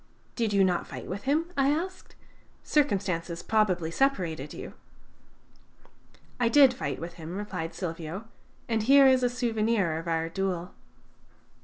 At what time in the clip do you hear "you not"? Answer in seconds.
0.51-0.87